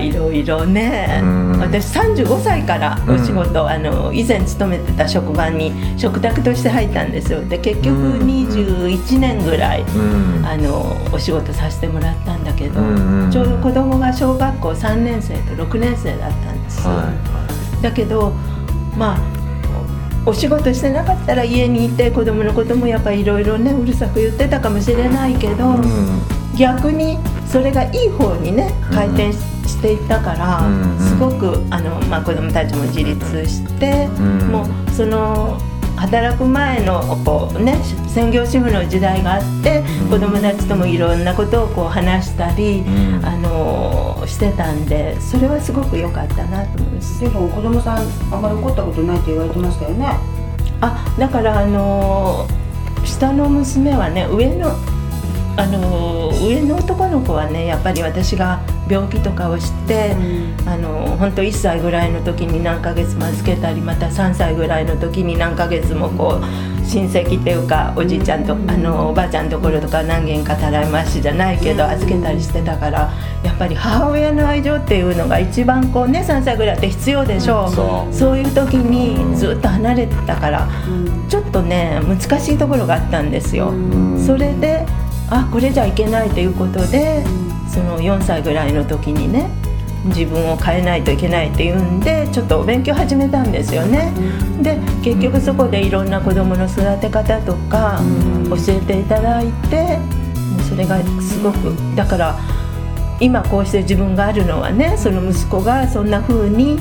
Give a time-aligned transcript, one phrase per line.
[0.00, 1.58] いろいろね、うん。
[1.60, 7.44] 私35歳からお仕事、あの以前勤めてた職場に食卓として入ったんですよ。
[7.44, 8.20] で結局うん。
[8.26, 10.44] 21年ぐらい、うん。
[10.44, 18.32] あのお仕事させてもらったんだけど、うんうんちょうど子供が小学校3年生と6年生だったんですよ、はだけど
[18.96, 19.20] まあ
[20.26, 26.20] お仕事してなかったら家にいて子供のこともやっぱりいろいろねうるさく言ってたかもしれないけど、いうん。
[26.56, 27.18] 逆に
[27.50, 30.62] それがいい方にね回転し,、ていったから、
[30.98, 34.38] すごくあの、まあ、子供たちも自立して、うん。
[34.50, 35.58] もうその
[35.96, 37.76] 働く前のこう、ね、
[38.08, 43.26] 専業主婦の時代があって、子供たちともいろんなことをこう話したり、うん。
[43.26, 47.20] あのしてたんでそれはすごく良かったなと思います。
[47.20, 50.06] でも子供さんあんまり怒ったことないって言われてましたよね。
[50.80, 52.60] あだからあのー
[53.04, 54.74] 下の娘はね上の
[55.60, 60.16] あのー上の男の子はねやっぱり私が病気とかをして、
[60.66, 73.12] あのー本当1歳ぐらいの時に何ヶ月も預けたりまた3歳ぐらいの時に何ヶ月もこう親戚っていうかおじいちゃんと、あのおばあちゃんのところとか何軒かたらい回しじゃないけど預けたりしてたから
[73.44, 77.74] やっぱり母親の愛情っていうのが一番こうね3歳ぐらいって必要でしょう。
[77.74, 78.14] そう。
[78.14, 80.68] そういう時にずっと離れてたから、
[81.28, 83.72] ちょっとね難しいところがあったんですよ。
[84.26, 84.86] それで
[85.30, 87.24] あこれじゃいけないということで、
[87.68, 89.48] その4歳ぐらいの時にね
[90.06, 94.12] 自分を変えないといけないっていうんでちょっとお勉強始めたんですよね。
[94.60, 98.00] で結局そこでいろんな子どもの育て方とか
[98.48, 99.98] 教えていただいて
[100.68, 102.38] それがすごくだから
[103.20, 106.78] 今こうして自分があるのはねその息子がそんな風に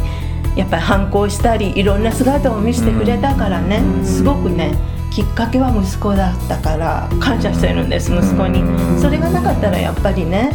[0.56, 4.76] やっぱり反抗したりいろんな姿を見せてくれたからねすごくね
[5.12, 8.64] きっかけは息子だったから感謝してるんです息子に。
[9.00, 10.52] それがなかったらやっぱりね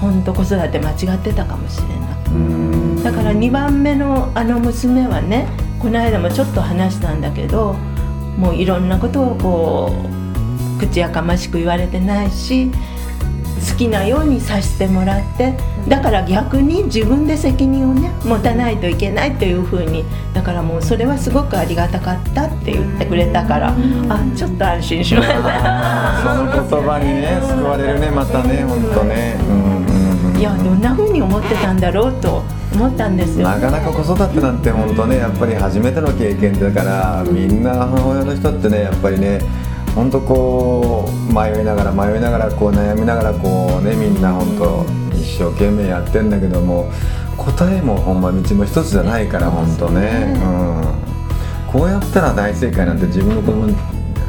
[0.00, 5.46] 本当子育て間違ってたかもしれないだから2番目のあの娘はね
[5.80, 7.74] この間もちょっと話したんだけど
[8.36, 9.92] もういろんなことをこ
[10.76, 12.70] う口やかましく言われてないし
[13.58, 15.54] 好きなようにさせてもらって
[15.88, 20.04] だから逆に自分で責任をね持たないといけないというふうに
[20.34, 23.74] だからもうそれはすごくありがたかったって言ってくれたから
[24.08, 25.34] あちょっと安心しました。
[26.22, 29.36] その言葉にね救われるねまたね本当ね。
[29.48, 33.48] うんいやどんな風に思ってたんだろうと思ったんですよ。
[33.48, 39.40] なかなか子育てなんて本当ねやっぱり初めての経験だからみんな母親の人ってねやっぱりね
[39.98, 46.88] 本当こう迷いながら迷いながらこう悩みながらこうねみんな本当一生懸命やってんだけども
[47.36, 53.74] 答えもほんま道も一つじゃないから本当ね、うん、こうやったら大正解なんて自分の子供に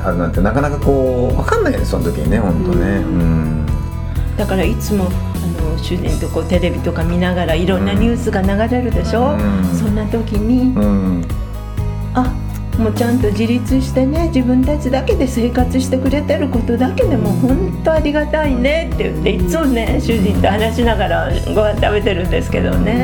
[0.03, 2.85] あるなんてなかなかこう分かんないよねその時にね本当ね。
[2.97, 3.65] うん。
[4.35, 5.09] だからいつもあ
[5.61, 9.77] の主人とこうテレビとか見ながらいろんなニュースが流れるでしょ、うん。
[9.77, 11.23] そんな時に、うん。
[12.15, 12.33] あ
[12.79, 23.03] もうちゃんと自立してね自分たちだけで生活してくれてることだけでも本当ありがたいねって言っていつもね主人と話しながらご飯食べてるんですけどね、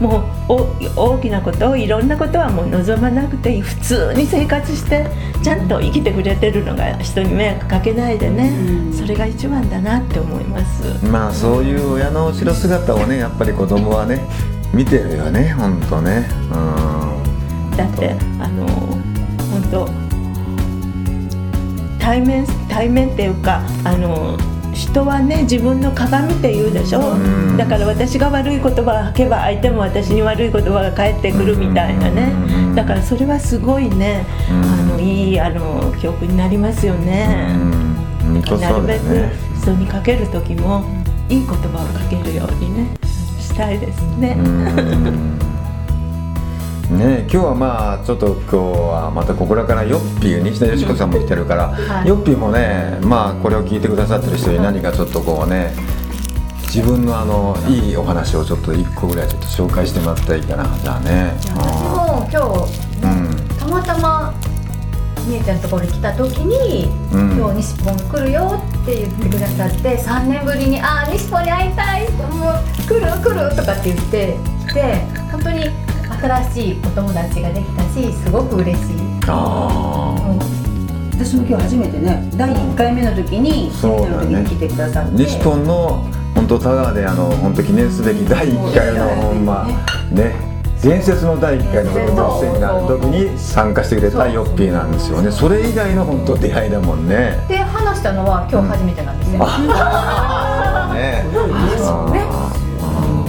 [0.00, 0.52] もう
[0.96, 5.06] お大きなこといろんなことはもう望まなくていい普通に生活して
[5.44, 8.52] ちゃんと生きてくれてるのが人に迷惑かけないでね、
[8.92, 11.06] それが一番だなって思います。
[11.06, 14.20] まあそういう親の後ろ姿をねやっぱり子供はね
[14.74, 16.28] 見てるよね本当ね。
[16.52, 16.93] うん
[17.76, 19.88] だってあの本当
[21.98, 24.36] 対面対面っていうかあの
[24.74, 27.56] 人はね自分の鏡って言うでしょ、うん。
[27.56, 28.74] だから私が悪い言葉を
[29.04, 32.74] 吐けば相手も私に悪い言葉が返ってくるみたいなね、うん。
[32.74, 34.62] だからそれはすごいね、うん。
[34.64, 37.54] あのいいあの記憶になりますよね、
[38.24, 38.42] うん。
[38.42, 39.28] 本当なるべく
[39.62, 40.84] 人にかける時も
[41.28, 42.96] いい言葉をかけるようにね
[43.38, 44.36] したいですね。
[46.90, 52.08] うんね今日はまあちょっと今日はまたここらからヨッピー西田よしこさんも来てるから、はい。
[52.08, 55.74] ヨッピーもねまあこれを聞いてくださってる人に何かちょっとこうね
[56.62, 61.32] 自分のあのいいお話をちょっと一個ぐらいちょっと紹介してもらったらいいかなじゃあね。
[61.38, 63.58] 私も今日うん。
[63.58, 64.34] たまたま
[65.26, 67.36] 道ちゃんのところに来た時に「うん。
[67.38, 74.36] 今日西ポン来るよ」って言ってくださって3年ぶりに「あー西ポンに会いたい」もう来る来る」とかって言って
[74.68, 75.23] 来て
[76.24, 78.96] 新しいお友達ができたしすごく嬉しい。
[79.28, 80.14] あ
[81.12, 85.12] 私も今日初めてね第1回目の時にセミナーの時に来てくださって。
[85.16, 89.44] 西ポンの本当田川であの本当記念すべき第1回のほん。
[89.44, 89.68] ま
[90.12, 90.34] ね
[90.82, 95.30] 伝説の第1回の子供セミナーの時に参加してくれたヨッピーなんですよね。
[95.30, 97.44] それ以来の本当出会いだもんね。
[97.48, 99.38] で話したのは今日初めてなんですよ。
[99.40, 99.44] ね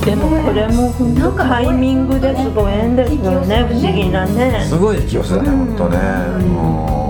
[0.05, 4.63] でもこれも本当タイミングですご縁ですよね不思議なね。
[4.69, 5.97] すごい引き寄せだね本当ね。
[5.97, 7.05] うん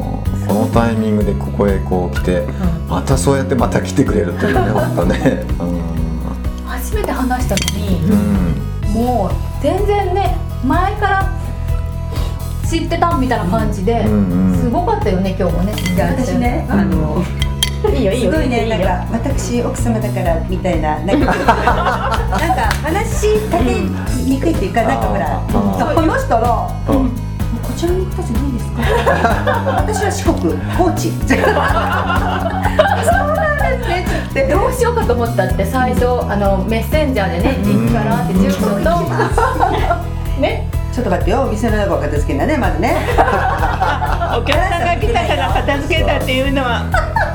[0.48, 2.48] このタイミングでここへこう来て
[2.88, 5.44] またそうやってまた来てくれるっていうね 本当ね。
[6.66, 8.94] 初めて話したのに、うん。
[8.94, 11.30] もう全然ね前から
[12.66, 14.06] 知ってたみたいな感じで、
[14.62, 17.24] すごかったよね今日もね私ねあの
[17.94, 18.32] いいよいいよ。
[18.32, 18.78] すごいねいいよ。
[18.78, 21.36] なんか私奥様だからみたいななんか なんか
[22.84, 23.64] 話しかけ
[24.24, 26.42] にくいっていうかなんかほらあー話したら
[26.90, 26.94] う。
[26.94, 27.10] ん。
[27.10, 28.82] こちらの方じゃないですか？
[29.78, 31.12] 私は四国高知。
[34.34, 40.68] でどうしようかと思ったって最初あのメッセンジャーでね「行くから」って住所とね。
[40.92, 41.42] ちょっと待ってよ。
[41.42, 42.96] お店の中を片付けんだねまずね。
[44.38, 46.84] お客さんが来たから片付けたっていうのは。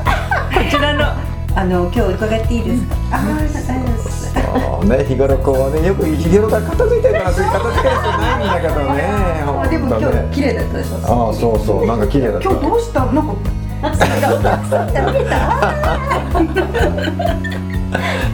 [0.69, 1.05] ちらの
[1.53, 4.31] あの今日伺っていいですか、ああ大丈夫です。
[4.87, 9.01] ね日頃こうねよく日頃から片付いてるからそういう片付ける人ないんだけどね
[9.45, 10.95] あでも今日綺麗だったでしょ？
[11.27, 12.49] ああそうそうなんか綺麗だった。
[12.49, 13.05] 今日どうした？
[13.05, 13.35] なんか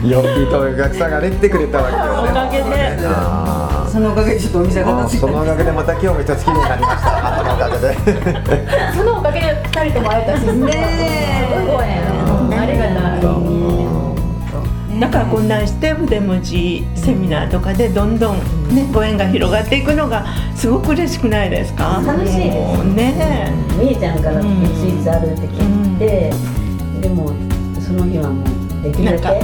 [0.04, 2.30] ヨッピーとお客さんがね来てくれたわけよね。
[2.30, 2.98] おかげで。
[3.04, 3.90] あー。
[3.90, 8.94] そのおかげでちょっとお店がそのおかげでまた今日も一つ綺麗になりました。
[8.94, 10.42] そのおかげで2人とも会えたし。
[10.46, 11.86] ねすごい
[12.90, 13.38] ねありがた
[14.96, 18.38] いだからこんなんして筆文字セミナーとかでどんどん
[18.74, 20.26] ねご縁が広がっていくのが
[20.56, 22.02] すごく嬉しくないですか？
[22.04, 23.52] 楽しいですね。
[23.80, 26.32] みえちゃんからスイーツあるって聞いて、
[27.00, 27.28] でも
[27.80, 29.40] その日はもうできるだけ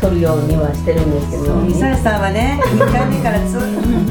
[0.00, 1.54] 取るようにはしてるんですけど。
[1.56, 3.66] ミサイさんはね2回目からずっと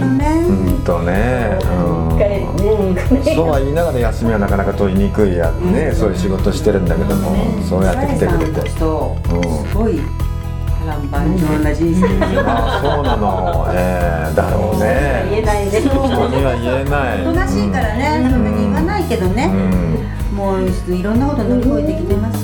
[0.06, 0.46] ね。
[0.48, 3.24] うんとね一回ねうん。
[3.36, 5.92] そうは言いながら休みはなかなか取りにくいやね。
[5.94, 8.70] そういう仕事してるんだけどもそうやって来てくれて。
[8.80, 10.00] とうんすごい
[10.84, 12.08] 波乱万丈な人生
[12.40, 13.68] あそうなの。
[13.74, 15.72] ええだろう言えねないね。
[15.72, 17.22] 人には言えない。
[17.22, 19.54] おとなしいからねそんなに言わないけどうねん。
[20.36, 22.40] もういろんなこと乗り越えてきてます。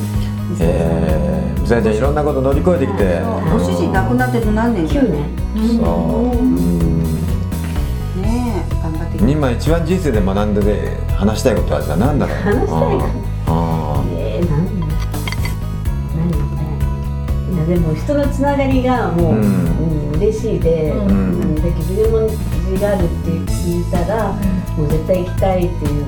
[0.61, 5.23] ええじゃあじゃあいろんなこと乗り越えてきてご主人亡くなってと何年？9年。
[5.77, 6.35] そう。
[6.35, 7.03] うん。
[8.23, 12.37] ねえ頑張ってきて今一番人生で学んでで話したいことはじゃあ何だろう。
[12.37, 13.05] 話したいこと。
[13.49, 14.65] あえー、何？
[17.45, 17.53] 何？
[17.53, 19.41] いやでも人のつながりがもう、うん。
[19.43, 21.07] うん嬉しいで、うん。
[21.07, 21.11] う
[21.45, 22.35] んで筆文字
[22.81, 24.33] があるって聞いたら、
[24.75, 26.05] もう絶対行きたいっていう。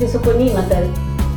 [0.00, 0.76] でそこにまた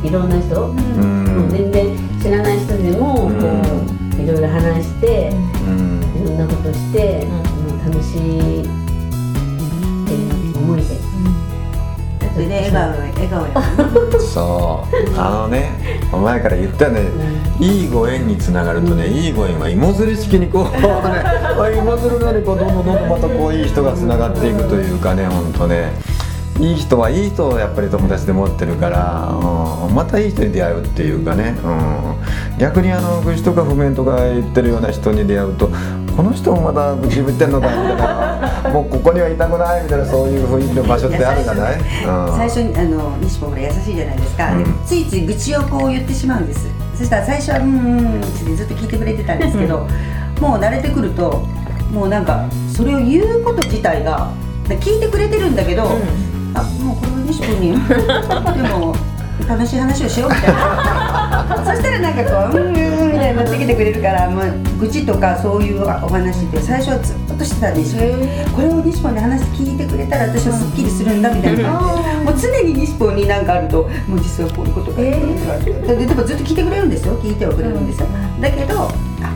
[0.06, 1.24] いろんな人、あうん。
[1.24, 5.30] もう全然知らない人でもこう、いろいろ話して、
[5.66, 6.00] うん。
[6.22, 7.42] いろんなことして、も
[7.74, 8.64] う楽しいっ
[10.06, 11.06] ていう思いで。
[12.36, 13.52] 笑顔笑顔や
[14.20, 15.18] そう。
[15.18, 15.70] あのね
[16.12, 17.08] 前から言ったよね。
[17.58, 22.74] いいご縁につながるとねいいご縁は芋づる式にこうね芋づるのようにこうどん。
[22.74, 25.92] どんどんどんまたこういい人がつながっていくというかね本当ね
[26.58, 29.28] いい人はいい人をやっぱり友達で持ってるから、
[29.88, 35.68] うん、またいい人に出会うっていうかね、うん、逆にあの愚痴とか不明とか言ってるような人に出会うと
[36.16, 44.64] この人もまだ愚痴言ってんのかみたいな もうここにはいたくないみたいなそういう雰囲気の場所ってあるじゃない、うん、最初にあの西本ほら優しいじゃないですか、うん。
[44.64, 46.66] でついつい愚痴をこう言ってしまうんです。
[46.96, 49.86] そしたら最初は「うんうんうん」ってずっと聞いてくれてたんですけど、
[50.40, 51.46] もう慣れてくると
[51.92, 54.30] もうなんかそれを言うこと自体が
[54.74, 55.90] 聞いてくれてるんだけど、
[56.56, 57.72] あもうこれは西本に
[58.62, 58.94] でも
[59.46, 61.16] 楽しい話をしようみたいな。
[61.64, 64.44] そしたらなんかこう「うんうんうん」みたいになってきてくれるからもう
[64.80, 68.02] 愚痴とかそういうお話って最初はずっとしてたんですよ。
[68.54, 77.14] これを西本に話聞いてくれたら私はすっきりするんだみたいな、もう常に西本に何かあるともう実はこういうことがあってとかででもずっと聞いてくれるんですよ。
[77.22, 78.06] 聞いてはくれるんですよ、
[78.40, 78.90] だけど
[79.22, 79.32] あ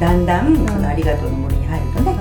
[0.00, 2.16] だんだんそのありがとうの森に入るとね、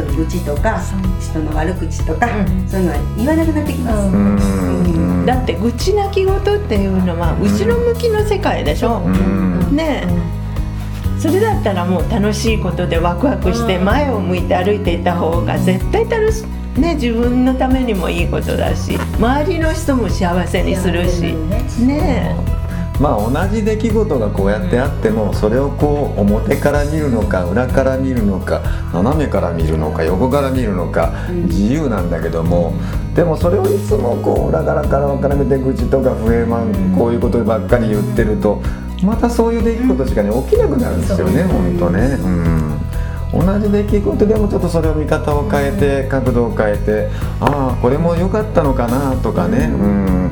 [0.00, 0.80] その愚痴とか
[1.20, 2.28] 人の悪口とか、
[2.68, 5.26] そういうのは言わなくなってきます、うん。
[5.26, 9.76] だって愚痴泣き言っていうのは後ろ向きの世界でしょ、うん。
[9.76, 10.40] ねえ。
[11.20, 16.44] それだったらもう楽しいことでワクワクして前を向いて歩いていた方が絶対楽し
[16.78, 21.34] ね自分のためにもいいことだし周りの人も幸せにするし。
[21.84, 22.59] ね
[23.00, 28.60] まあ同じ出来事がこうやってあってもそれをこう表から見るのか裏から見るのか
[28.92, 31.12] 斜めから見るのか横から見るのか
[31.46, 32.74] 自由なんだけども
[33.14, 38.62] でもそれをいつもこう裏からからから見て愚痴とか不平満こういうことばっかり言ってると
[39.02, 42.00] またそういう出来事しかね起きなくなるんですよね本当ね。
[42.22, 42.80] うん。
[43.32, 47.08] 同じ出来事でもちょっとそれを見方を変えて角度を変えて
[47.40, 49.70] ああこれも良かったのかなとかね。
[49.72, 50.30] うん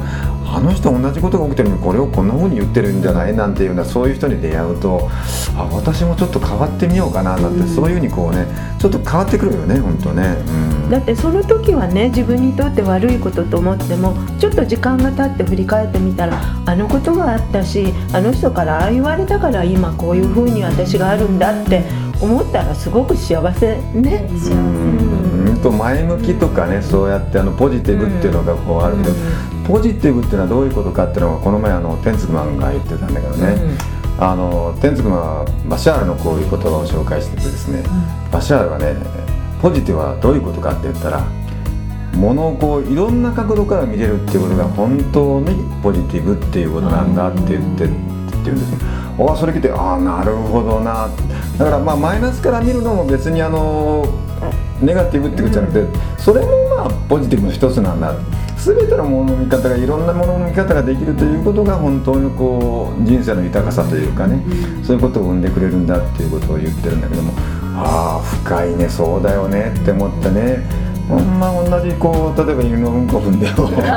[0.50, 5.08] あの人同じことが起きてるのにこれをこんな風に言ってるんじゃないなんていうようなそういう人に出会うと
[5.56, 8.46] あ私もちょっと変わってみようかななんて、そういうふうにこうね
[8.78, 21.84] ちょっと変わってくるよね本当ね、うん、だってその時はね自分にとって悪いことと思ってもちょっと時間が経って振り返ってみたらあのことがあったしあの人からああ言われたから今こういうふうに私があるんだって
[22.20, 24.28] 思ったらすごく幸せね。
[24.30, 25.60] うん。
[25.62, 29.10] と前向きとかねそうやってあのポジティブっていうのがこうあるけど、
[29.68, 33.76] ポジティブっていうのはどういうことかっていうのがこの前あの天竺マンが言ってたんだけどね、
[34.18, 37.82] あの天竺マンはバシャールのこういう言葉を紹介しててですね、
[38.32, 38.96] バシャールはね
[39.60, 41.20] ポジティブはどういうことかって言ったら
[42.16, 47.94] ものをこういろんな角度から見れるっていうことが本当にポジティブっていうことなんだって言ってって
[48.44, 48.78] 言うんですね。
[49.20, 51.10] あそれ聞いてああなるほどな。
[51.58, 54.06] だからまあマイナスから見るのも別にあの
[54.80, 56.46] ネガティブってことじゃなくてそれも
[56.76, 58.14] まあポジティブの一つなんだ
[58.68, 64.44] 全てのものの見方がいろんなものの見方ができるということが本当にこう人生の豊かさというかね
[64.84, 67.32] そういうことを生んでくれるんだっていうことを言ってるんだけども
[67.76, 70.88] ああ深いねそうだよねって思ってね。
[71.08, 73.90] ほんま同じこう例えば犬のうんこ踏んでも ねえ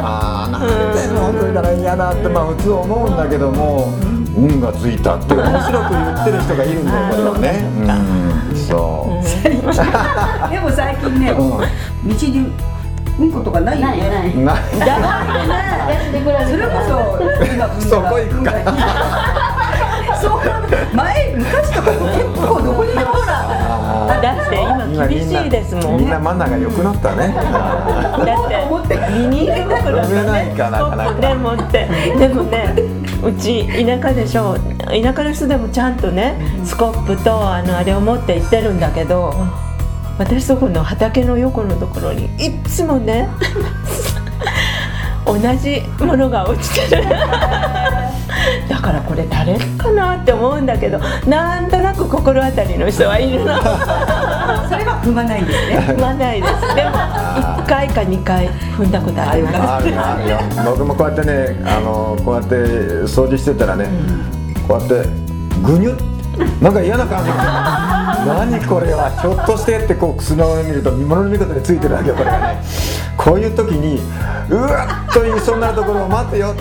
[0.00, 3.92] ああなんで飲んどいたら嫌だってまあ普通思うんだけども
[4.36, 7.64] 運がついたって面白く言ってる人がいるんだよ これはね。
[7.80, 9.22] うんそう。
[9.42, 11.56] でも最近ね、道
[12.06, 12.52] に
[13.18, 14.56] うんことかないよないねない。
[14.78, 14.96] な
[16.48, 16.92] それこそ
[17.44, 18.50] 今踏んそこ行くか
[20.20, 20.40] そう。
[20.94, 21.98] 前昔とか結
[22.34, 23.32] 構どこにでもほら
[24.22, 25.98] だって今厳しいですもん。
[25.98, 27.34] みんなマナーが良くなったね。
[27.34, 31.20] だってビニール袋とねかなかなか。
[31.20, 31.88] でもって
[32.18, 32.74] でもね
[33.22, 34.56] うち田舎でしょ。
[34.78, 39.34] 田舎の人でもちゃんとねスコップとあのあれを持って行ってるんだけど
[40.18, 43.28] 私そこの畑の横のところにいっつもね
[45.26, 47.04] 同じものが落ちてる。
[48.68, 53.56] だからこれ誰かなって思うんだけどなんとなく心当たりの人はいるの。
[53.56, 53.64] そ
[54.76, 55.78] れは踏まないんですね。
[55.78, 56.52] 踏まないです。
[56.74, 59.58] でも1回か2回踏んだことあります。
[59.58, 60.38] あるよあるよ。
[60.64, 62.56] 僕もこうやってねあのこうやって
[63.06, 63.88] 掃除してたらね、
[64.66, 65.08] こうやって
[65.62, 65.94] ぐにゅっ。
[66.60, 67.30] なんか嫌な感じ
[68.26, 72.62] 何これはひょっとしてってこうスマホで見ると見物の見方についてるわけよこれがね。
[73.16, 74.00] こういう時に
[74.50, 76.38] うわっと言いそうになるところを待って。
[76.38, 76.54] よ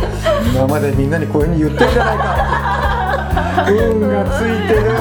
[0.54, 2.32] 今までみんなにこういうふうに言ってるじゃないか。
[3.70, 4.98] 運がついてるってい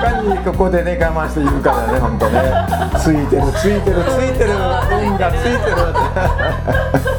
[0.00, 2.40] かにここでね我慢しているかだね本当ね。
[2.98, 5.76] ついてるついてるついてる運がついてる
[7.08, 7.17] って。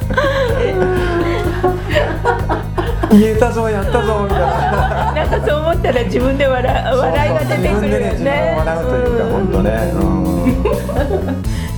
[3.12, 5.14] 言えたぞやったぞみたいな。
[5.14, 8.56] なんかそう思ったら自分で笑笑いが出てくるよね。
[8.58, 10.20] 笑うというか本当ね、うん。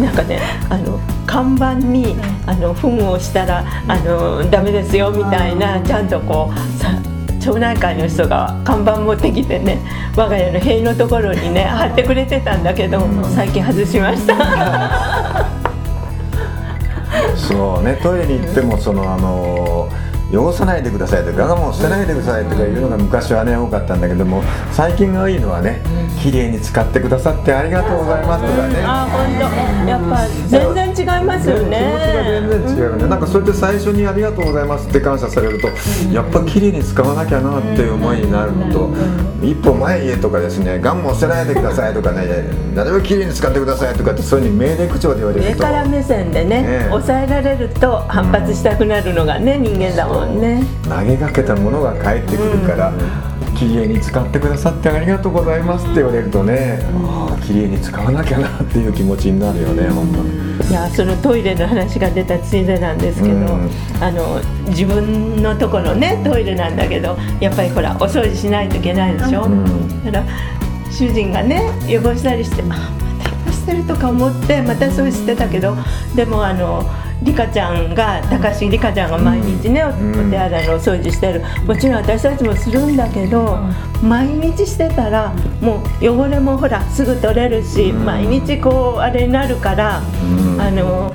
[0.06, 6.90] なんかねあの看板にあの糞をしたらあのダメですよみたいなちゃんとこうさ
[7.40, 9.80] 町内会の人が看板持ってきてね
[10.16, 13.00] 我が家の塀のところにね貼ってくれてたんだけど
[13.36, 14.36] 最近外しました。
[17.36, 19.90] そうねトイレに行ってもそのあの
[20.34, 25.82] 汚さないでくださいとか我慢捨てないでくださいとかいうのが昔はね多かったんだけども最近がいいのはね
[26.22, 28.76] 綺麗に使ってくださってありがとうございますとかね。
[28.86, 29.90] あ本当。
[29.90, 31.80] やっぱ全然違いますよ気持ちが
[32.24, 32.60] 全ね。
[32.68, 33.08] 然違うよね。
[33.08, 35.68] なんかそうやって最初に「ありがとうございます」って感謝されると
[36.14, 38.90] やっぱ綺麗に使わなきゃなっていう思いになると
[39.42, 42.28] 一歩前へとかですね「ガンも捨てないでください」とかね
[42.76, 50.64] 「なるべく綺麗に使ってください」とかってそういうふうに命令口調で言われると上から目線でね抑えられると反発したくなるのがね人間だもんね。
[50.88, 52.94] 投げかけたものが返ってくるから、
[53.56, 60.24] 綺麗に使ってくださってありがとうございますって言われるとね、ああ綺麗に使わなきゃなっていう気持ちになるよね本当。
[60.24, 60.70] に。
[60.70, 63.70] いやそのトイレの話が出たついでなんですけど、うん。
[64.00, 70.04] あの自分のとこのねトイレなんだけどやっぱりほらお掃除しないといけないでしょ、ん。
[70.06, 70.26] だから
[70.90, 75.76] 主人がね汚したりしてあまた汚してるとか思ってまたそうしてたけど
[76.16, 76.84] でもあの
[77.22, 79.92] リカちゃんが高橋リカちゃんが毎日ね、おお
[80.30, 81.44] 手洗いのお掃除してる。
[81.66, 83.60] もちろん私たちもするんだけど、
[84.02, 90.02] 毎日してたらもう汚れもほらすぐ取れるし、毎日こうあれになるから、あ
[90.72, 91.14] の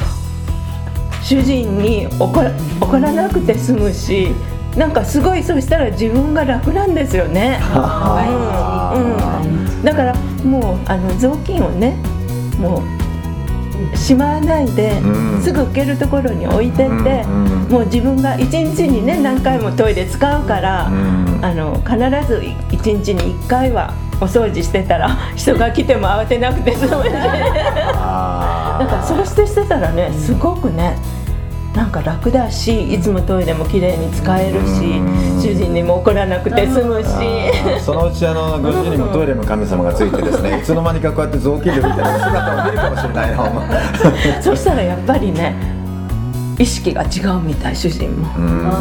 [1.23, 4.29] 主人に怒ら怒らなくて済むし
[4.77, 7.59] なんかすごいそしたら自分が楽なんですよね。
[7.75, 9.17] うん。
[9.17, 9.49] う
[9.81, 11.97] ん、だからもうあの雑巾をね
[12.61, 12.96] もう
[13.95, 15.43] しまわないで、うん。
[15.43, 17.25] すぐ拭けるところに置いてって、
[17.71, 21.45] もう自分が一日にね何回もトイレ使うから、うん。
[21.45, 22.43] あの必ず
[22.73, 30.97] 一日に1回はお掃除してたら人が来ても慌てなくて済むしあ なんかそうしてしてたらねすごくね
[31.77, 35.43] なんか楽だしいつもトイレも綺麗に使えるしうん。
[35.43, 37.07] 主人にも怒らなくて済むし。
[37.07, 37.79] ー。
[37.79, 40.59] そのうちあのご主人にもトイレの神様がついてですね。
[40.59, 43.63] いつの間にかこうやって雑巾で拭いてる姿を見るかもしれないなほんま
[44.41, 45.55] そしたらやっぱりね
[46.59, 48.35] 意識が違うみたい主人も。
[48.39, 48.73] うん。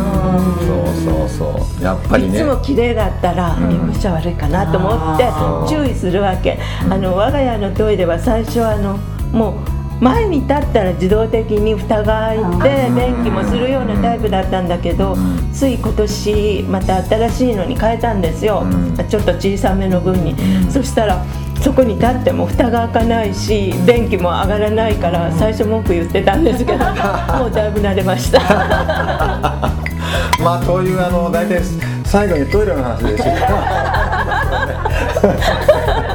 [0.65, 1.83] そうそうそう。
[1.83, 2.39] やっぱりね。
[2.39, 3.89] いつも綺麗だったらん。
[3.89, 5.29] 汚しちゃ悪いかなと思って
[5.67, 6.57] 注意するわけ。
[6.89, 8.97] あの我が家のトイレは最初はあの
[9.33, 15.15] もう前に立ったら自動的に蓋が開いて便器もするようなタイプだったんだけど
[15.53, 18.63] つい今年また新しいのに変えたんですよ。
[18.65, 18.95] うん。
[19.07, 20.35] ちょっと小さめの分に。
[20.69, 21.23] そしたら
[21.61, 26.79] そこに立っても蓋が開かないし便器も上がらないから最初文句言ってたんですけど
[27.39, 28.39] もうだいぶ慣れました。
[30.43, 31.61] まあというあの大体
[32.03, 33.31] 最後にトイレの話でした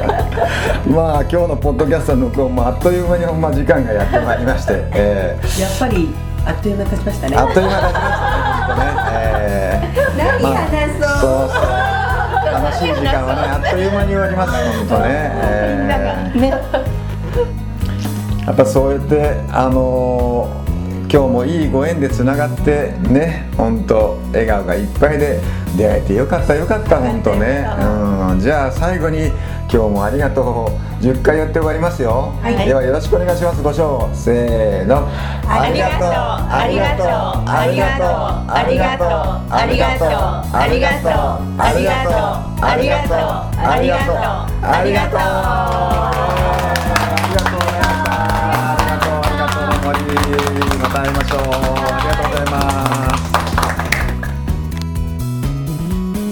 [0.87, 6.13] まあ今日のポッドキャストの録音もあっという間にほんま時間がやってまいりまして、えやっぱり
[6.45, 7.37] あっという間経ちましたね。
[7.37, 10.69] ーあっという間になりましたねね、えー、 何話
[10.99, 11.91] そう、そうそう。
[12.51, 16.41] 楽しい時間はねあっという間に終わります本当ね、えー。
[16.41, 16.53] ね
[18.45, 20.61] やっぱそうやってあのー
[21.11, 25.41] 今日もいいご縁でつながってね本当笑顔がいっぱいで
[25.75, 27.67] 出会えてよかったよかった本当ね、
[28.31, 29.29] うん、じゃあ最後に
[29.73, 31.01] 今日もありがとう。
[31.01, 33.63] 10回やって終わりますよ、ではよろしくお願いします。
[33.63, 35.07] ご賞せーの。
[35.47, 36.09] ありがとう。
[36.11, 37.07] ありがとう。
[37.49, 38.07] ありがとう。
[38.51, 39.07] ありがとう。
[39.55, 40.09] ありがとう。
[40.53, 41.07] ありがとう。
[41.07, 41.55] ありがとう。
[41.57, 42.51] ありがとう。
[42.61, 43.07] ありがとう。
[43.07, 43.39] ありがとう。
[43.63, 44.15] ありがとう。
[44.61, 44.67] ありがとう。
[44.67, 45.31] ありがとう。
[50.81, 51.70] また会いましょう